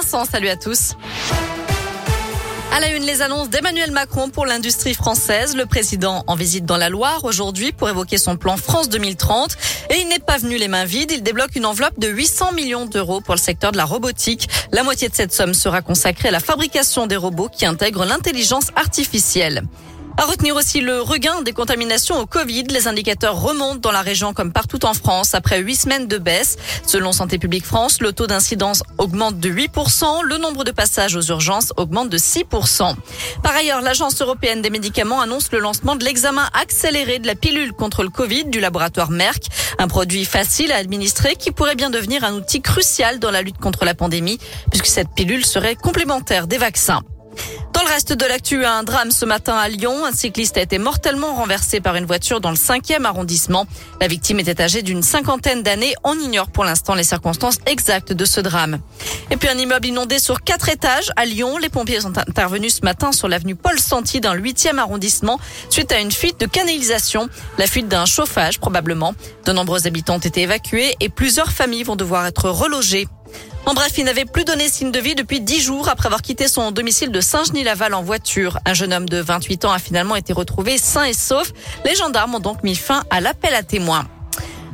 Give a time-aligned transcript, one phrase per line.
[0.00, 0.24] Vincent.
[0.26, 0.94] Salut à tous.
[2.72, 5.56] À la une, les annonces d'Emmanuel Macron pour l'industrie française.
[5.56, 9.56] Le président en visite dans la Loire aujourd'hui pour évoquer son plan France 2030.
[9.90, 11.10] Et il n'est pas venu les mains vides.
[11.10, 14.48] Il débloque une enveloppe de 800 millions d'euros pour le secteur de la robotique.
[14.70, 18.68] La moitié de cette somme sera consacrée à la fabrication des robots qui intègrent l'intelligence
[18.76, 19.64] artificielle.
[20.20, 22.64] À retenir aussi le regain des contaminations au Covid.
[22.64, 26.56] Les indicateurs remontent dans la région comme partout en France après huit semaines de baisse.
[26.84, 30.24] Selon Santé publique France, le taux d'incidence augmente de 8%.
[30.24, 32.96] Le nombre de passages aux urgences augmente de 6%.
[33.44, 37.72] Par ailleurs, l'Agence européenne des médicaments annonce le lancement de l'examen accéléré de la pilule
[37.72, 39.44] contre le Covid du laboratoire Merck.
[39.78, 43.58] Un produit facile à administrer qui pourrait bien devenir un outil crucial dans la lutte
[43.58, 44.40] contre la pandémie
[44.72, 47.02] puisque cette pilule serait complémentaire des vaccins.
[47.78, 50.04] Dans le reste de l'actu, un drame ce matin à Lyon.
[50.04, 53.68] Un cycliste a été mortellement renversé par une voiture dans le 5e arrondissement.
[54.00, 55.94] La victime était âgée d'une cinquantaine d'années.
[56.02, 58.80] On ignore pour l'instant les circonstances exactes de ce drame.
[59.30, 61.56] Et puis un immeuble inondé sur quatre étages à Lyon.
[61.58, 65.38] Les pompiers sont intervenus ce matin sur l'avenue Paul Santi dans le 8e arrondissement
[65.70, 67.28] suite à une fuite de canalisation.
[67.58, 69.14] La fuite d'un chauffage probablement.
[69.46, 73.06] De nombreux habitants ont été évacués et plusieurs familles vont devoir être relogées.
[73.66, 76.48] En bref, il n'avait plus donné signe de vie depuis dix jours après avoir quitté
[76.48, 78.58] son domicile de Saint-Genis-Laval en voiture.
[78.64, 81.52] Un jeune homme de 28 ans a finalement été retrouvé sain et sauf.
[81.84, 84.06] Les gendarmes ont donc mis fin à l'appel à témoins.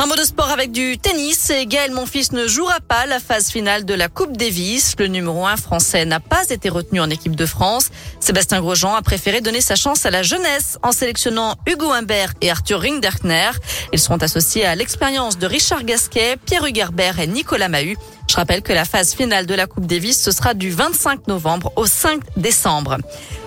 [0.00, 3.50] Un mot de sport avec du tennis et Gaël Monfils ne jouera pas la phase
[3.50, 4.94] finale de la Coupe Davis.
[4.96, 7.90] Le numéro 1 français n'a pas été retenu en équipe de France.
[8.20, 12.48] Sébastien Grosjean a préféré donner sa chance à la jeunesse en sélectionnant Hugo Humbert et
[12.48, 13.50] Arthur Rinderkner.
[13.92, 17.98] Ils seront associés à l'expérience de Richard Gasquet, Pierre Hugerbert et Nicolas Mahut.
[18.38, 21.86] Rappelle que la phase finale de la Coupe Davis, ce sera du 25 novembre au
[21.86, 22.98] 5 décembre.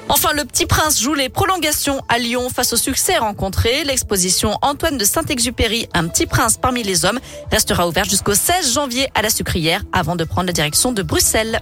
[0.09, 3.85] Enfin, le Petit Prince joue les prolongations à Lyon face au succès rencontré.
[3.85, 9.07] L'exposition Antoine de Saint-Exupéry, un petit prince parmi les hommes, restera ouverte jusqu'au 16 janvier
[9.15, 11.61] à la Sucrière avant de prendre la direction de Bruxelles.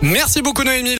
[0.00, 0.96] Merci beaucoup Noémie.